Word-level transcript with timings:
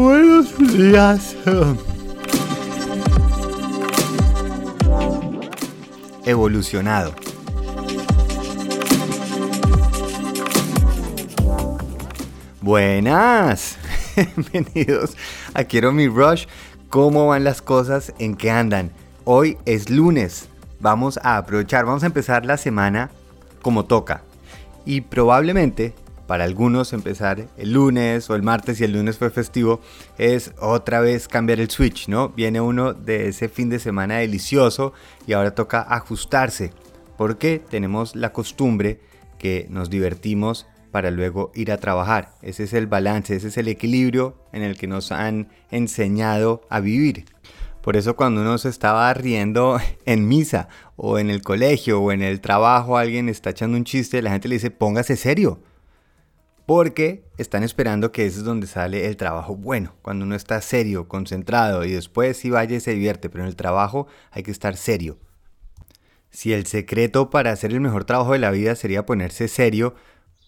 Buenos 0.00 0.56
días. 0.56 1.36
Evolucionado. 6.24 7.14
Buenas. 12.62 13.76
Bienvenidos 14.50 15.18
a 15.52 15.64
Quiero 15.64 15.92
mi 15.92 16.08
Rush. 16.08 16.46
¿Cómo 16.88 17.26
van 17.26 17.44
las 17.44 17.60
cosas? 17.60 18.14
¿En 18.18 18.36
qué 18.36 18.50
andan? 18.50 18.92
Hoy 19.24 19.58
es 19.66 19.90
lunes. 19.90 20.48
Vamos 20.80 21.20
a 21.22 21.36
aprovechar, 21.36 21.84
vamos 21.84 22.04
a 22.04 22.06
empezar 22.06 22.46
la 22.46 22.56
semana 22.56 23.10
como 23.60 23.84
toca. 23.84 24.22
Y 24.86 25.02
probablemente 25.02 25.92
para 26.30 26.44
algunos 26.44 26.92
empezar 26.92 27.48
el 27.56 27.72
lunes 27.72 28.30
o 28.30 28.36
el 28.36 28.44
martes 28.44 28.80
y 28.80 28.84
el 28.84 28.92
lunes 28.92 29.18
fue 29.18 29.30
festivo 29.30 29.80
es 30.16 30.52
otra 30.60 31.00
vez 31.00 31.26
cambiar 31.26 31.58
el 31.58 31.70
switch, 31.70 32.06
¿no? 32.06 32.28
Viene 32.28 32.60
uno 32.60 32.94
de 32.94 33.26
ese 33.26 33.48
fin 33.48 33.68
de 33.68 33.80
semana 33.80 34.18
delicioso 34.18 34.92
y 35.26 35.32
ahora 35.32 35.56
toca 35.56 35.84
ajustarse 35.88 36.72
porque 37.18 37.60
tenemos 37.68 38.14
la 38.14 38.32
costumbre 38.32 39.00
que 39.40 39.66
nos 39.70 39.90
divertimos 39.90 40.68
para 40.92 41.10
luego 41.10 41.50
ir 41.56 41.72
a 41.72 41.78
trabajar. 41.78 42.30
Ese 42.42 42.62
es 42.62 42.74
el 42.74 42.86
balance, 42.86 43.34
ese 43.34 43.48
es 43.48 43.56
el 43.56 43.66
equilibrio 43.66 44.36
en 44.52 44.62
el 44.62 44.78
que 44.78 44.86
nos 44.86 45.10
han 45.10 45.48
enseñado 45.72 46.62
a 46.70 46.78
vivir. 46.78 47.24
Por 47.82 47.96
eso 47.96 48.14
cuando 48.14 48.42
uno 48.42 48.56
se 48.58 48.68
estaba 48.68 49.12
riendo 49.14 49.80
en 50.06 50.28
misa 50.28 50.68
o 50.94 51.18
en 51.18 51.28
el 51.28 51.42
colegio 51.42 52.00
o 52.00 52.12
en 52.12 52.22
el 52.22 52.40
trabajo, 52.40 52.98
alguien 52.98 53.28
está 53.28 53.50
echando 53.50 53.76
un 53.76 53.82
chiste, 53.82 54.22
la 54.22 54.30
gente 54.30 54.46
le 54.46 54.54
dice, 54.54 54.70
póngase 54.70 55.16
serio 55.16 55.60
porque 56.70 57.24
están 57.36 57.64
esperando 57.64 58.12
que 58.12 58.26
ese 58.26 58.38
es 58.38 58.44
donde 58.44 58.68
sale 58.68 59.08
el 59.08 59.16
trabajo 59.16 59.56
bueno, 59.56 59.96
cuando 60.02 60.24
uno 60.24 60.36
está 60.36 60.60
serio, 60.60 61.08
concentrado 61.08 61.84
y 61.84 61.90
después 61.90 62.36
si 62.36 62.48
vaya 62.48 62.76
y 62.76 62.80
se 62.80 62.92
divierte, 62.92 63.28
pero 63.28 63.42
en 63.42 63.48
el 63.48 63.56
trabajo 63.56 64.06
hay 64.30 64.44
que 64.44 64.52
estar 64.52 64.76
serio. 64.76 65.18
Si 66.30 66.52
el 66.52 66.66
secreto 66.66 67.28
para 67.28 67.50
hacer 67.50 67.72
el 67.72 67.80
mejor 67.80 68.04
trabajo 68.04 68.34
de 68.34 68.38
la 68.38 68.52
vida 68.52 68.76
sería 68.76 69.04
ponerse 69.04 69.48
serio, 69.48 69.96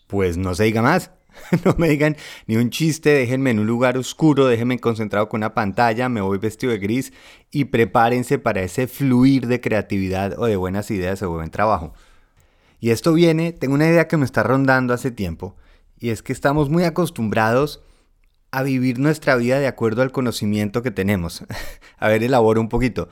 pues 0.06 0.36
no 0.36 0.55
se 0.55 0.62
diga 0.62 0.80
más. 0.80 1.11
no 1.64 1.74
me 1.77 1.88
digan 1.88 2.16
ni 2.46 2.55
un 2.55 2.70
chiste, 2.70 3.11
déjenme 3.11 3.50
en 3.50 3.58
un 3.58 3.66
lugar 3.66 3.98
oscuro, 3.98 4.46
déjenme 4.46 4.78
concentrado 4.78 5.28
con 5.28 5.41
una 5.41 5.55
pantalla, 5.55 6.08
me 6.08 6.20
voy 6.20 6.39
vestido 6.39 6.70
de 6.70 6.78
gris 6.78 7.12
y 7.50 7.64
prepárense 7.64 8.39
para 8.39 8.62
ese 8.62 8.86
fluir 8.86 9.48
de 9.48 9.61
creatividad 9.61 10.39
o 10.39 10.46
de 10.46 10.55
buenas 10.55 10.89
ideas 10.92 11.20
o 11.22 11.33
buen 11.33 11.50
trabajo. 11.50 11.94
Y 12.78 12.91
esto 12.91 13.12
viene, 13.12 13.50
tengo 13.50 13.74
una 13.74 13.89
idea 13.89 14.06
que 14.06 14.16
me 14.16 14.24
está 14.24 14.44
rondando 14.44 14.94
hace 14.94 15.11
tiempo, 15.11 15.56
y 16.03 16.11
es 16.11 16.20
que 16.25 16.33
estamos 16.33 16.69
muy 16.69 16.83
acostumbrados 16.83 17.81
a 18.50 18.64
vivir 18.64 18.98
nuestra 18.98 19.36
vida 19.36 19.61
de 19.61 19.69
acuerdo 19.69 20.03
al 20.03 20.11
conocimiento 20.11 20.83
que 20.83 20.91
tenemos. 20.91 21.45
a 21.97 22.08
ver, 22.08 22.25
elaboro 22.25 22.61
un 22.61 22.69
poquito. 22.69 23.08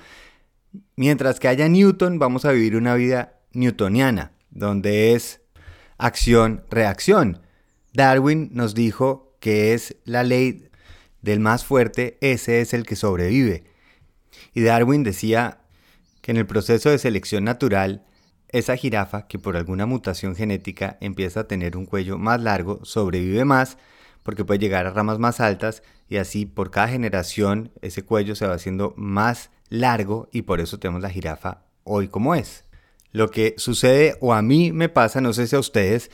Mientras 0.97 1.39
que 1.39 1.47
haya 1.47 1.69
Newton, 1.69 2.19
vamos 2.19 2.45
a 2.45 2.51
vivir 2.51 2.75
una 2.75 2.97
vida 2.97 3.39
newtoniana, 3.53 4.33
donde 4.51 5.15
es 5.15 5.41
acción-reacción. 5.99 7.41
Darwin 7.93 8.51
nos 8.53 8.75
dijo 8.75 9.37
que 9.39 9.73
es 9.73 9.97
la 10.05 10.25
ley 10.25 10.69
del 11.23 11.39
más 11.39 11.65
fuerte, 11.65 12.19
ese 12.21 12.61
es 12.61 12.75
el 12.75 12.85
que 12.85 12.97
sobrevive. 12.97 13.63
Y 14.53 14.63
Darwin 14.63 15.05
decía 15.05 15.61
que 16.23 16.33
en 16.33 16.39
el 16.39 16.47
proceso 16.47 16.91
de 16.91 16.99
selección 16.99 17.45
natural, 17.45 18.05
esa 18.53 18.77
jirafa 18.77 19.27
que 19.27 19.39
por 19.39 19.57
alguna 19.57 19.87
mutación 19.87 20.35
genética 20.35 20.99
empieza 21.01 21.41
a 21.41 21.49
tener 21.49 21.77
un 21.77 21.87
cuello 21.87 22.19
más 22.19 22.41
largo 22.41 22.85
sobrevive 22.85 23.45
más 23.45 23.79
porque 24.23 24.45
puede 24.45 24.61
llegar 24.61 24.87
a 24.87 24.91
ramas 24.91 25.19
más 25.19 25.41
altas 25.41 25.83
y 26.09 26.17
así 26.17 26.47
por 26.47 26.71
cada 26.71 26.89
generación 26.89 27.73
ese 27.81 28.05
cuello 28.05 28.35
se 28.35 28.47
va 28.47 28.55
haciendo 28.55 28.93
más 28.97 29.51
largo 29.69 30.29
y 30.33 30.43
por 30.43 30.61
eso 30.61 30.79
tenemos 30.79 31.03
la 31.03 31.11
jirafa 31.11 31.63
hoy 31.85 32.09
como 32.09 32.35
es. 32.35 32.65
Lo 33.13 33.31
que 33.31 33.55
sucede 33.57 34.17
o 34.21 34.35
a 34.35 34.43
mí 34.43 34.73
me 34.73 34.89
pasa, 34.89 35.21
no 35.21 35.33
sé 35.33 35.47
si 35.47 35.57
a 35.57 35.61
ustedes, 35.61 36.11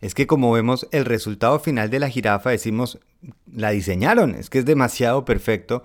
es 0.00 0.14
que 0.14 0.26
como 0.26 0.52
vemos 0.52 0.86
el 0.92 1.04
resultado 1.04 1.58
final 1.58 1.90
de 1.90 1.98
la 1.98 2.08
jirafa 2.08 2.50
decimos, 2.50 2.98
la 3.52 3.70
diseñaron, 3.70 4.34
es 4.34 4.50
que 4.50 4.58
es 4.58 4.64
demasiado 4.64 5.24
perfecto, 5.24 5.82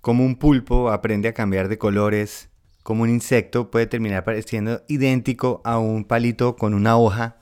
como 0.00 0.24
un 0.24 0.36
pulpo 0.36 0.90
aprende 0.90 1.28
a 1.28 1.34
cambiar 1.34 1.68
de 1.68 1.78
colores, 1.78 2.49
como 2.82 3.02
un 3.02 3.10
insecto 3.10 3.70
puede 3.70 3.86
terminar 3.86 4.24
pareciendo 4.24 4.82
idéntico 4.88 5.60
a 5.64 5.78
un 5.78 6.04
palito 6.04 6.56
con 6.56 6.74
una 6.74 6.96
hoja 6.96 7.36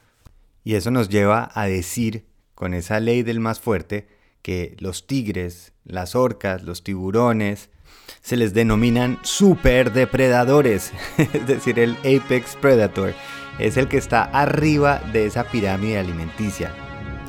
y 0.65 0.75
eso 0.75 0.91
nos 0.91 1.09
lleva 1.09 1.51
a 1.55 1.67
decir 1.67 2.27
con 2.55 2.75
esa 2.75 3.01
ley 3.01 3.23
del 3.23 3.41
más 3.41 3.61
fuerte 3.61 4.09
que 4.43 4.77
los 4.79 5.07
tigres, 5.07 5.73
las 5.85 6.15
orcas, 6.15 6.63
los 6.63 6.83
tiburones 6.83 7.71
se 8.21 8.37
les 8.37 8.55
denominan 8.55 9.19
superdepredadores, 9.23 10.93
es 11.19 11.47
decir, 11.47 11.79
el 11.79 11.97
apex 11.99 12.57
predator 12.57 13.15
es 13.59 13.77
el 13.77 13.89
que 13.89 13.97
está 13.97 14.23
arriba 14.23 15.01
de 15.13 15.27
esa 15.27 15.45
pirámide 15.45 15.99
alimenticia. 15.99 16.73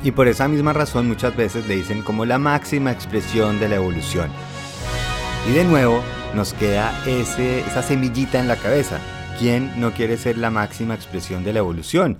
Y 0.02 0.12
por 0.12 0.28
esa 0.28 0.48
misma 0.48 0.72
razón 0.72 1.08
muchas 1.08 1.36
veces 1.36 1.66
le 1.66 1.76
dicen 1.76 2.02
como 2.02 2.24
la 2.24 2.38
máxima 2.38 2.92
expresión 2.92 3.60
de 3.60 3.68
la 3.68 3.76
evolución. 3.76 4.30
Y 5.48 5.52
de 5.52 5.64
nuevo, 5.64 6.02
nos 6.34 6.54
queda 6.54 6.92
esa 7.06 7.82
semillita 7.82 8.38
en 8.38 8.46
la 8.46 8.56
cabeza. 8.56 9.00
¿Quién 9.38 9.80
no 9.80 9.92
quiere 9.92 10.16
ser 10.16 10.38
la 10.38 10.50
máxima 10.50 10.94
expresión 10.94 11.42
de 11.42 11.52
la 11.52 11.58
evolución? 11.58 12.18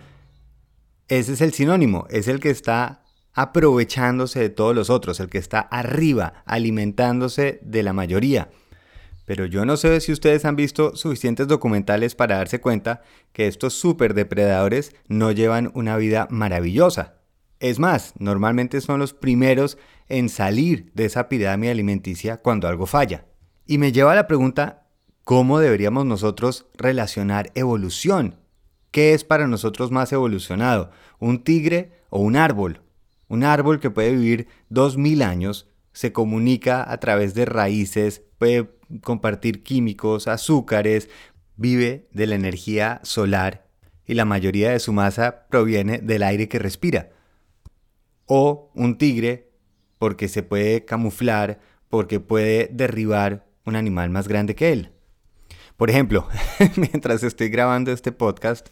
Ese 1.08 1.34
es 1.34 1.40
el 1.40 1.52
sinónimo, 1.52 2.06
es 2.10 2.26
el 2.28 2.40
que 2.40 2.50
está 2.50 3.04
aprovechándose 3.32 4.40
de 4.40 4.50
todos 4.50 4.74
los 4.74 4.90
otros, 4.90 5.20
el 5.20 5.28
que 5.28 5.38
está 5.38 5.60
arriba, 5.60 6.42
alimentándose 6.44 7.60
de 7.62 7.82
la 7.82 7.92
mayoría. 7.92 8.50
Pero 9.26 9.46
yo 9.46 9.64
no 9.64 9.76
sé 9.76 10.00
si 10.00 10.10
ustedes 10.10 10.44
han 10.44 10.56
visto 10.56 10.96
suficientes 10.96 11.46
documentales 11.46 12.16
para 12.16 12.38
darse 12.38 12.60
cuenta 12.60 13.02
que 13.32 13.46
estos 13.46 13.74
superdepredadores 13.74 14.96
no 15.06 15.30
llevan 15.30 15.70
una 15.74 15.96
vida 15.96 16.26
maravillosa. 16.30 17.20
Es 17.60 17.78
más, 17.78 18.14
normalmente 18.18 18.80
son 18.80 18.98
los 18.98 19.14
primeros 19.14 19.78
en 20.08 20.28
salir 20.28 20.90
de 20.94 21.04
esa 21.04 21.28
pirámide 21.28 21.70
alimenticia 21.70 22.38
cuando 22.38 22.66
algo 22.66 22.86
falla. 22.86 23.29
Y 23.70 23.78
me 23.78 23.92
lleva 23.92 24.10
a 24.10 24.16
la 24.16 24.26
pregunta, 24.26 24.88
¿cómo 25.22 25.60
deberíamos 25.60 26.04
nosotros 26.04 26.66
relacionar 26.76 27.52
evolución? 27.54 28.34
¿Qué 28.90 29.14
es 29.14 29.22
para 29.22 29.46
nosotros 29.46 29.92
más 29.92 30.12
evolucionado? 30.12 30.90
¿Un 31.20 31.44
tigre 31.44 31.92
o 32.08 32.18
un 32.18 32.34
árbol? 32.34 32.80
Un 33.28 33.44
árbol 33.44 33.78
que 33.78 33.88
puede 33.88 34.10
vivir 34.10 34.48
2000 34.70 35.22
años, 35.22 35.68
se 35.92 36.12
comunica 36.12 36.90
a 36.90 36.98
través 36.98 37.34
de 37.34 37.44
raíces, 37.44 38.24
puede 38.38 38.68
compartir 39.02 39.62
químicos, 39.62 40.26
azúcares, 40.26 41.08
vive 41.54 42.08
de 42.12 42.26
la 42.26 42.34
energía 42.34 42.98
solar 43.04 43.68
y 44.04 44.14
la 44.14 44.24
mayoría 44.24 44.72
de 44.72 44.80
su 44.80 44.92
masa 44.92 45.46
proviene 45.48 45.98
del 45.98 46.24
aire 46.24 46.48
que 46.48 46.58
respira. 46.58 47.10
O 48.26 48.72
un 48.74 48.98
tigre 48.98 49.52
porque 50.00 50.26
se 50.26 50.42
puede 50.42 50.84
camuflar, 50.84 51.60
porque 51.88 52.18
puede 52.18 52.68
derribar 52.72 53.48
un 53.70 53.76
animal 53.76 54.10
más 54.10 54.28
grande 54.28 54.54
que 54.54 54.72
él. 54.72 54.92
Por 55.76 55.88
ejemplo, 55.88 56.28
mientras 56.76 57.22
estoy 57.22 57.48
grabando 57.48 57.90
este 57.90 58.12
podcast, 58.12 58.68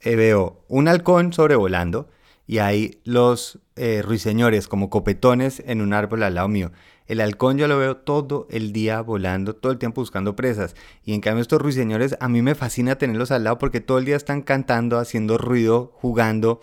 eh, 0.00 0.14
veo 0.14 0.64
un 0.68 0.86
halcón 0.86 1.32
sobrevolando 1.32 2.08
y 2.46 2.58
hay 2.58 3.00
los 3.04 3.58
eh, 3.74 4.02
ruiseñores 4.02 4.68
como 4.68 4.90
copetones 4.90 5.62
en 5.66 5.80
un 5.80 5.92
árbol 5.92 6.22
al 6.22 6.34
lado 6.34 6.46
mío. 6.46 6.70
El 7.06 7.20
halcón 7.20 7.58
yo 7.58 7.66
lo 7.66 7.78
veo 7.78 7.96
todo 7.96 8.46
el 8.50 8.72
día 8.72 9.00
volando, 9.00 9.56
todo 9.56 9.72
el 9.72 9.78
tiempo 9.78 10.00
buscando 10.00 10.36
presas. 10.36 10.76
Y 11.04 11.14
en 11.14 11.20
cambio 11.20 11.42
estos 11.42 11.60
ruiseñores 11.60 12.16
a 12.20 12.28
mí 12.28 12.42
me 12.42 12.54
fascina 12.54 12.96
tenerlos 12.96 13.30
al 13.30 13.44
lado 13.44 13.58
porque 13.58 13.80
todo 13.80 13.98
el 13.98 14.04
día 14.04 14.16
están 14.16 14.42
cantando, 14.42 14.98
haciendo 14.98 15.36
ruido, 15.36 15.92
jugando. 15.96 16.60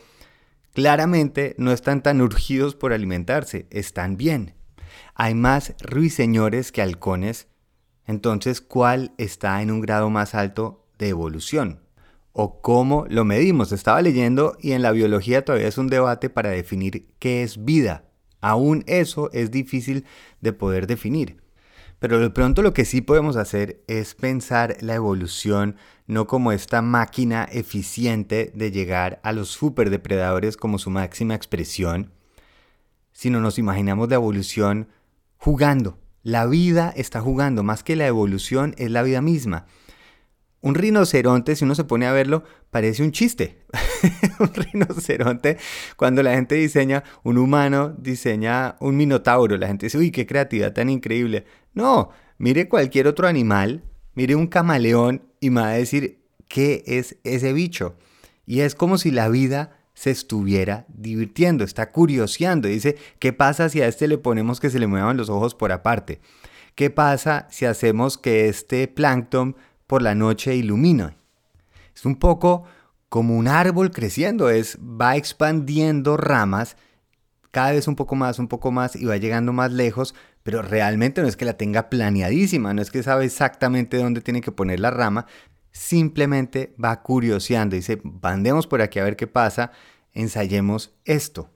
Claramente 0.73 1.55
no 1.57 1.73
están 1.73 2.01
tan 2.01 2.21
urgidos 2.21 2.75
por 2.75 2.93
alimentarse, 2.93 3.67
están 3.69 4.15
bien 4.15 4.60
hay 5.21 5.35
más 5.35 5.75
ruiseñores 5.83 6.71
que 6.71 6.81
halcones, 6.81 7.47
entonces 8.07 8.59
¿cuál 8.59 9.13
está 9.19 9.61
en 9.61 9.69
un 9.69 9.79
grado 9.79 10.09
más 10.09 10.33
alto 10.33 10.87
de 10.97 11.09
evolución? 11.09 11.79
¿O 12.33 12.59
cómo 12.59 13.05
lo 13.07 13.23
medimos? 13.23 13.71
Estaba 13.71 14.01
leyendo 14.01 14.57
y 14.59 14.71
en 14.71 14.81
la 14.81 14.91
biología 14.91 15.45
todavía 15.45 15.67
es 15.67 15.77
un 15.77 15.89
debate 15.89 16.31
para 16.31 16.49
definir 16.49 17.05
qué 17.19 17.43
es 17.43 17.63
vida. 17.63 18.05
Aún 18.39 18.83
eso 18.87 19.29
es 19.31 19.51
difícil 19.51 20.05
de 20.39 20.53
poder 20.53 20.87
definir. 20.87 21.37
Pero 21.99 22.17
de 22.17 22.31
pronto 22.31 22.63
lo 22.63 22.73
que 22.73 22.83
sí 22.83 23.01
podemos 23.01 23.35
hacer 23.35 23.83
es 23.87 24.15
pensar 24.15 24.77
la 24.81 24.95
evolución 24.95 25.75
no 26.07 26.25
como 26.25 26.51
esta 26.51 26.81
máquina 26.81 27.47
eficiente 27.51 28.51
de 28.55 28.71
llegar 28.71 29.19
a 29.21 29.33
los 29.33 29.49
superdepredadores 29.49 30.57
como 30.57 30.79
su 30.79 30.89
máxima 30.89 31.35
expresión, 31.35 32.11
sino 33.11 33.39
nos 33.39 33.59
imaginamos 33.59 34.09
la 34.09 34.15
evolución 34.15 34.87
jugando. 35.41 35.97
La 36.21 36.45
vida 36.45 36.93
está 36.95 37.19
jugando, 37.19 37.63
más 37.63 37.81
que 37.83 37.95
la 37.95 38.05
evolución 38.05 38.75
es 38.77 38.91
la 38.91 39.01
vida 39.01 39.21
misma. 39.21 39.65
un 40.63 40.75
rinoceronte, 40.75 41.55
si 41.55 41.65
uno 41.65 41.73
se 41.73 41.83
pone 41.83 42.05
a 42.05 42.11
verlo, 42.11 42.43
parece 42.69 43.01
un 43.01 43.11
chiste. 43.11 43.65
un 44.39 44.53
rinoceronte, 44.53 45.57
cuando 45.97 46.21
la 46.21 46.35
gente 46.35 46.53
diseña 46.53 47.03
un 47.23 47.39
humano, 47.39 47.95
diseña 47.97 48.75
un 48.79 48.95
minotauro, 48.95 49.57
la 49.57 49.65
gente 49.65 49.87
dice, 49.87 49.97
uy, 49.97 50.11
qué 50.11 50.27
creatividad 50.27 50.73
tan 50.73 50.91
increíble. 50.91 51.45
No, 51.73 52.11
mire 52.37 52.69
cualquier 52.69 53.07
otro 53.07 53.27
animal, 53.27 53.83
mire 54.13 54.35
un 54.35 54.45
camaleón 54.45 55.23
y 55.39 55.49
me 55.49 55.61
va 55.61 55.69
a 55.69 55.73
decir, 55.73 56.23
¿qué 56.47 56.83
es 56.85 57.17
ese 57.23 57.51
bicho? 57.51 57.95
Y 58.45 58.59
es 58.59 58.75
como 58.75 58.99
si 58.99 59.09
la 59.09 59.27
vida 59.27 59.80
se 60.01 60.09
estuviera 60.09 60.85
divirtiendo, 60.87 61.63
está 61.63 61.91
curioseando. 61.91 62.67
Dice, 62.67 62.97
¿qué 63.19 63.33
pasa 63.33 63.69
si 63.69 63.83
a 63.83 63.87
este 63.87 64.07
le 64.07 64.17
ponemos 64.17 64.59
que 64.59 64.71
se 64.71 64.79
le 64.79 64.87
muevan 64.87 65.15
los 65.15 65.29
ojos 65.29 65.53
por 65.53 65.71
aparte? 65.71 66.19
¿Qué 66.73 66.89
pasa 66.89 67.45
si 67.51 67.65
hacemos 67.65 68.17
que 68.17 68.49
este 68.49 68.87
plancton 68.87 69.55
por 69.85 70.01
la 70.01 70.15
noche 70.15 70.55
ilumine? 70.55 71.17
Es 71.95 72.03
un 72.03 72.15
poco 72.15 72.63
como 73.09 73.37
un 73.37 73.47
árbol 73.47 73.91
creciendo, 73.91 74.49
es 74.49 74.79
va 74.79 75.17
expandiendo 75.17 76.17
ramas 76.17 76.77
cada 77.51 77.73
vez 77.73 77.87
un 77.87 77.95
poco 77.95 78.15
más, 78.15 78.39
un 78.39 78.47
poco 78.47 78.71
más 78.71 78.95
y 78.95 79.05
va 79.05 79.17
llegando 79.17 79.53
más 79.53 79.71
lejos, 79.71 80.15
pero 80.41 80.63
realmente 80.63 81.21
no 81.21 81.27
es 81.27 81.37
que 81.37 81.45
la 81.45 81.57
tenga 81.57 81.91
planeadísima, 81.91 82.73
no 82.73 82.81
es 82.81 82.89
que 82.89 83.03
sabe 83.03 83.25
exactamente 83.25 83.97
dónde 83.97 84.21
tiene 84.21 84.41
que 84.41 84.51
poner 84.51 84.79
la 84.79 84.89
rama, 84.89 85.27
simplemente 85.71 86.75
va 86.83 87.01
curioseando, 87.01 87.75
dice, 87.75 87.99
bandemos 88.03 88.67
por 88.67 88.81
aquí 88.81 88.99
a 88.99 89.03
ver 89.03 89.15
qué 89.15 89.27
pasa, 89.27 89.71
ensayemos 90.13 90.93
esto. 91.05 91.49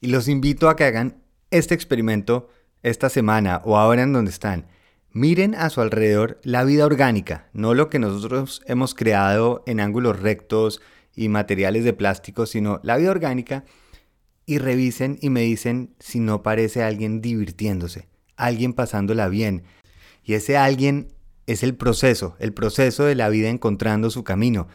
Y 0.00 0.08
los 0.08 0.28
invito 0.28 0.68
a 0.68 0.76
que 0.76 0.84
hagan 0.84 1.22
este 1.50 1.74
experimento 1.74 2.48
esta 2.82 3.08
semana 3.08 3.60
o 3.64 3.76
ahora 3.76 4.02
en 4.02 4.12
donde 4.12 4.30
están. 4.30 4.66
Miren 5.12 5.54
a 5.54 5.70
su 5.70 5.80
alrededor 5.80 6.40
la 6.44 6.64
vida 6.64 6.86
orgánica, 6.86 7.48
no 7.52 7.74
lo 7.74 7.90
que 7.90 7.98
nosotros 7.98 8.62
hemos 8.66 8.94
creado 8.94 9.62
en 9.66 9.80
ángulos 9.80 10.20
rectos 10.20 10.80
y 11.16 11.28
materiales 11.28 11.84
de 11.84 11.92
plástico, 11.92 12.46
sino 12.46 12.80
la 12.84 12.96
vida 12.96 13.10
orgánica 13.10 13.64
y 14.46 14.58
revisen 14.58 15.18
y 15.20 15.30
me 15.30 15.42
dicen 15.42 15.94
si 15.98 16.20
no 16.20 16.42
parece 16.42 16.82
alguien 16.82 17.20
divirtiéndose, 17.20 18.08
alguien 18.36 18.72
pasándola 18.72 19.28
bien. 19.28 19.64
Y 20.22 20.34
ese 20.34 20.56
alguien 20.56 21.08
es 21.50 21.64
el 21.64 21.74
proceso, 21.74 22.36
el 22.38 22.52
proceso 22.52 23.04
de 23.04 23.16
la 23.16 23.28
vida 23.28 23.48
encontrando 23.48 24.10
su 24.10 24.22
camino. 24.22 24.68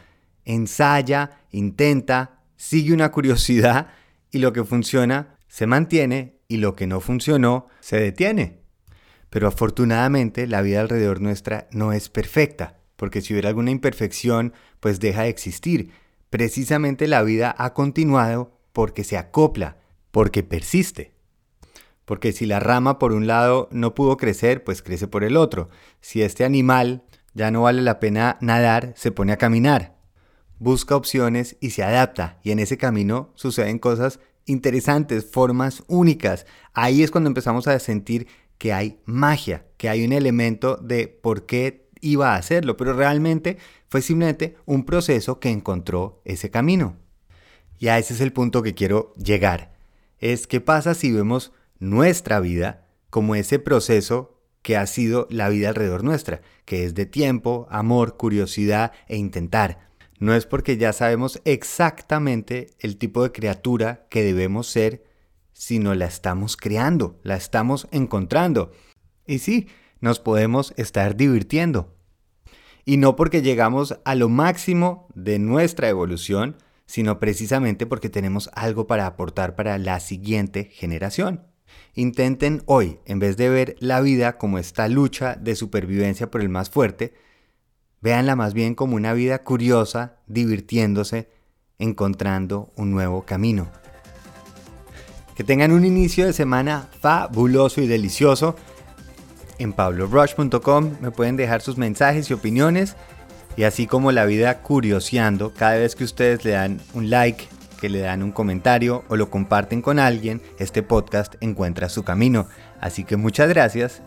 Ensaya, 0.44 1.40
intenta, 1.50 2.42
sigue 2.56 2.92
una 2.92 3.10
curiosidad 3.10 3.88
y 4.30 4.38
lo 4.38 4.52
que 4.52 4.62
funciona 4.62 5.38
se 5.48 5.66
mantiene 5.66 6.36
y 6.48 6.58
lo 6.58 6.76
que 6.76 6.86
no 6.86 7.00
funcionó 7.00 7.68
se 7.80 7.98
detiene. 7.98 8.60
Pero 9.30 9.48
afortunadamente 9.48 10.46
la 10.46 10.60
vida 10.60 10.82
alrededor 10.82 11.22
nuestra 11.22 11.66
no 11.72 11.94
es 11.94 12.10
perfecta, 12.10 12.78
porque 12.96 13.22
si 13.22 13.32
hubiera 13.32 13.48
alguna 13.48 13.70
imperfección, 13.70 14.52
pues 14.78 15.00
deja 15.00 15.22
de 15.22 15.30
existir. 15.30 15.92
Precisamente 16.28 17.08
la 17.08 17.22
vida 17.22 17.54
ha 17.56 17.72
continuado 17.72 18.60
porque 18.74 19.02
se 19.02 19.16
acopla, 19.16 19.78
porque 20.10 20.42
persiste. 20.42 21.15
Porque 22.06 22.32
si 22.32 22.46
la 22.46 22.60
rama 22.60 22.98
por 22.98 23.12
un 23.12 23.26
lado 23.26 23.68
no 23.70 23.94
pudo 23.94 24.16
crecer, 24.16 24.64
pues 24.64 24.80
crece 24.80 25.08
por 25.08 25.24
el 25.24 25.36
otro. 25.36 25.68
Si 26.00 26.22
este 26.22 26.44
animal 26.44 27.02
ya 27.34 27.50
no 27.50 27.62
vale 27.62 27.82
la 27.82 28.00
pena 28.00 28.38
nadar, 28.40 28.94
se 28.96 29.12
pone 29.12 29.32
a 29.32 29.36
caminar. 29.36 29.96
Busca 30.58 30.96
opciones 30.96 31.56
y 31.60 31.70
se 31.70 31.82
adapta. 31.82 32.38
Y 32.42 32.52
en 32.52 32.60
ese 32.60 32.78
camino 32.78 33.32
suceden 33.34 33.78
cosas 33.78 34.20
interesantes, 34.46 35.26
formas 35.30 35.82
únicas. 35.88 36.46
Ahí 36.72 37.02
es 37.02 37.10
cuando 37.10 37.28
empezamos 37.28 37.66
a 37.68 37.78
sentir 37.78 38.28
que 38.56 38.72
hay 38.72 39.00
magia, 39.04 39.66
que 39.76 39.88
hay 39.88 40.04
un 40.04 40.12
elemento 40.12 40.76
de 40.76 41.08
por 41.08 41.44
qué 41.44 41.88
iba 42.00 42.34
a 42.34 42.36
hacerlo, 42.36 42.76
pero 42.76 42.92
realmente 42.92 43.58
fue 43.88 44.00
simplemente 44.00 44.56
un 44.64 44.84
proceso 44.84 45.40
que 45.40 45.50
encontró 45.50 46.22
ese 46.24 46.50
camino. 46.50 46.96
Y 47.78 47.88
a 47.88 47.98
ese 47.98 48.14
es 48.14 48.20
el 48.20 48.32
punto 48.32 48.62
que 48.62 48.74
quiero 48.74 49.12
llegar. 49.16 49.74
Es 50.18 50.46
qué 50.46 50.60
pasa 50.60 50.94
si 50.94 51.12
vemos 51.12 51.52
nuestra 51.78 52.40
vida 52.40 52.86
como 53.10 53.34
ese 53.34 53.58
proceso 53.58 54.42
que 54.62 54.76
ha 54.76 54.86
sido 54.86 55.28
la 55.30 55.48
vida 55.48 55.68
alrededor 55.68 56.02
nuestra, 56.02 56.42
que 56.64 56.84
es 56.84 56.94
de 56.94 57.06
tiempo, 57.06 57.68
amor, 57.70 58.16
curiosidad 58.16 58.92
e 59.06 59.16
intentar. 59.16 59.90
No 60.18 60.34
es 60.34 60.46
porque 60.46 60.76
ya 60.76 60.92
sabemos 60.92 61.40
exactamente 61.44 62.70
el 62.80 62.96
tipo 62.96 63.22
de 63.22 63.32
criatura 63.32 64.06
que 64.10 64.24
debemos 64.24 64.66
ser, 64.66 65.04
sino 65.52 65.94
la 65.94 66.06
estamos 66.06 66.56
creando, 66.56 67.20
la 67.22 67.36
estamos 67.36 67.86
encontrando. 67.90 68.72
Y 69.26 69.38
sí, 69.38 69.68
nos 70.00 70.20
podemos 70.20 70.74
estar 70.76 71.16
divirtiendo. 71.16 71.94
Y 72.84 72.96
no 72.96 73.16
porque 73.16 73.42
llegamos 73.42 73.98
a 74.04 74.14
lo 74.14 74.28
máximo 74.28 75.08
de 75.14 75.38
nuestra 75.38 75.88
evolución, 75.88 76.56
sino 76.86 77.18
precisamente 77.18 77.86
porque 77.86 78.08
tenemos 78.08 78.48
algo 78.54 78.86
para 78.86 79.06
aportar 79.06 79.54
para 79.54 79.78
la 79.78 80.00
siguiente 80.00 80.64
generación. 80.72 81.46
Intenten 81.94 82.62
hoy, 82.66 82.98
en 83.06 83.18
vez 83.18 83.36
de 83.36 83.48
ver 83.48 83.76
la 83.80 84.00
vida 84.00 84.38
como 84.38 84.58
esta 84.58 84.88
lucha 84.88 85.34
de 85.34 85.56
supervivencia 85.56 86.30
por 86.30 86.40
el 86.40 86.48
más 86.48 86.70
fuerte, 86.70 87.14
véanla 88.00 88.36
más 88.36 88.54
bien 88.54 88.74
como 88.74 88.96
una 88.96 89.12
vida 89.12 89.42
curiosa, 89.42 90.16
divirtiéndose, 90.26 91.28
encontrando 91.78 92.72
un 92.76 92.90
nuevo 92.90 93.22
camino. 93.22 93.68
Que 95.34 95.44
tengan 95.44 95.72
un 95.72 95.84
inicio 95.84 96.24
de 96.24 96.32
semana 96.32 96.88
fabuloso 97.00 97.82
y 97.82 97.86
delicioso. 97.86 98.56
En 99.58 99.72
pablobrush.com 99.72 100.96
me 101.00 101.10
pueden 101.10 101.36
dejar 101.36 101.60
sus 101.60 101.76
mensajes 101.76 102.30
y 102.30 102.34
opiniones. 102.34 102.96
Y 103.56 103.64
así 103.64 103.86
como 103.86 104.12
la 104.12 104.24
vida 104.24 104.62
curioseando, 104.62 105.52
cada 105.52 105.76
vez 105.76 105.94
que 105.94 106.04
ustedes 106.04 106.44
le 106.44 106.52
dan 106.52 106.80
un 106.94 107.10
like, 107.10 107.48
que 107.76 107.88
le 107.88 108.00
dan 108.00 108.22
un 108.22 108.32
comentario 108.32 109.04
o 109.08 109.16
lo 109.16 109.30
comparten 109.30 109.82
con 109.82 109.98
alguien, 109.98 110.42
este 110.58 110.82
podcast 110.82 111.34
encuentra 111.40 111.88
su 111.88 112.02
camino. 112.02 112.48
Así 112.80 113.04
que 113.04 113.16
muchas 113.16 113.48
gracias 113.48 114.02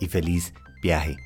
y 0.00 0.08
feliz 0.08 0.52
viaje. 0.82 1.16